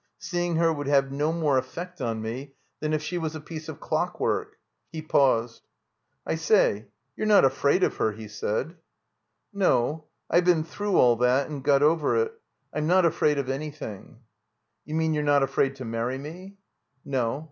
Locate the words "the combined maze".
14.85-14.87